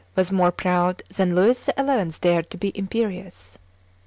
[0.15, 2.09] was more proud than Louis XI.
[2.21, 3.59] dared to be imperious.